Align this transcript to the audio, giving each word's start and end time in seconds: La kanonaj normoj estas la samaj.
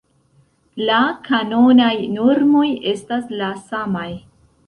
La 0.87 1.01
kanonaj 1.27 1.91
normoj 2.15 2.65
estas 2.93 3.31
la 3.43 3.53
samaj. 3.69 4.09